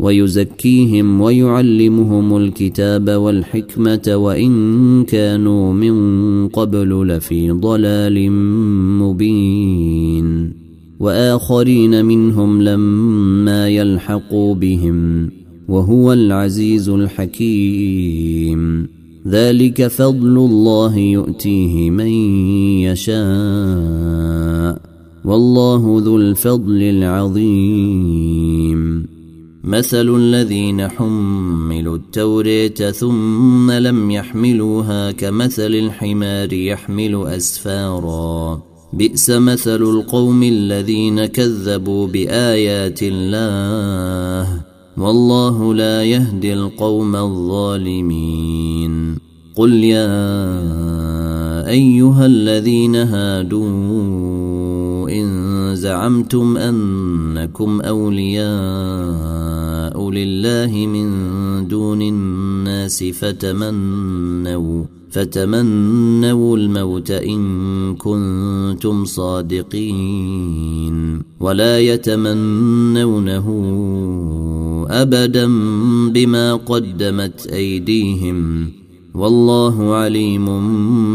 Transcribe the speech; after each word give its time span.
ويزكيهم 0.00 1.20
ويعلمهم 1.20 2.36
الكتاب 2.36 3.10
والحكمة 3.10 4.12
وإن 4.14 5.04
كانوا 5.04 5.72
من 5.72 6.48
قبل 6.48 7.08
لفي 7.08 7.50
ضلال 7.50 8.32
مبين. 9.00 10.52
وآخرين 11.00 12.04
منهم 12.04 12.62
لما 12.62 13.68
يلحقوا 13.68 14.54
بهم 14.54 15.30
وهو 15.68 16.12
العزيز 16.12 16.88
الحكيم. 16.88 18.86
ذلك 19.28 19.86
فضل 19.86 20.36
الله 20.38 20.96
يؤتيه 20.96 21.90
من 21.90 22.10
يشاء. 22.86 24.80
والله 25.24 26.02
ذو 26.04 26.16
الفضل 26.16 26.82
العظيم. 26.82 28.59
مثل 29.64 30.16
الذين 30.16 30.88
حملوا 30.88 31.96
التورية 31.96 32.90
ثم 32.90 33.70
لم 33.70 34.10
يحملوها 34.10 35.10
كمثل 35.10 35.74
الحمار 35.74 36.52
يحمل 36.52 37.26
أسفارا. 37.26 38.62
بئس 38.92 39.30
مثل 39.30 39.82
القوم 39.82 40.42
الذين 40.42 41.26
كذبوا 41.26 42.06
بآيات 42.06 42.98
الله. 43.02 44.60
والله 44.96 45.74
لا 45.74 46.04
يهدي 46.04 46.54
القوم 46.54 47.16
الظالمين. 47.16 49.16
قل 49.56 49.84
يا 49.84 50.10
أيها 51.68 52.26
الذين 52.26 52.96
هادوا 52.96 53.70
إن 55.10 55.49
زعمتم 55.80 56.56
أنكم 56.56 57.80
أولياء 57.80 58.50
لله 60.10 60.86
من 60.86 61.08
دون 61.68 62.02
الناس 62.02 63.04
فتمنوا 63.04 64.84
فتمنوا 65.10 66.56
الموت 66.56 67.10
إن 67.10 67.96
كنتم 67.96 69.04
صادقين. 69.04 71.22
ولا 71.40 71.80
يتمنونه 71.80 73.46
أبدا 74.90 75.46
بما 76.12 76.54
قدمت 76.54 77.46
أيديهم. 77.46 78.70
والله 79.14 79.94
عليم 79.94 80.46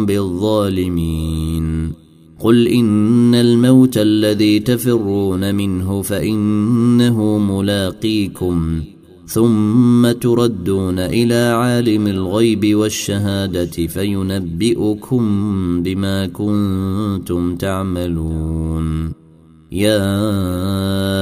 بالظالمين. 0.06 2.05
قل 2.40 2.68
ان 2.68 3.36
الموت 3.36 3.98
الذي 3.98 4.60
تفرون 4.60 5.56
منه 5.56 6.02
فانه 6.02 7.38
ملاقيكم 7.38 8.82
ثم 9.28 10.12
تردون 10.12 11.00
إلى 11.00 11.36
عالم 11.36 12.08
الغيب 12.08 12.76
والشهاده 12.76 13.88
فينبئكم 13.88 15.24
بما 15.84 16.28
كنتم 16.28 17.56
تعملون 17.56 19.12
يا 19.72 20.12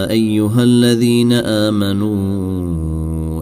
ايها 0.10 0.64
الذين 0.64 1.34
امنوا 1.34 2.63